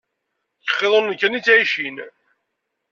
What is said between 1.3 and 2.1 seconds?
i ttɛicin.